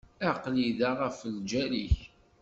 [0.29, 1.95] Aql-i da ɣef lǧal-ik.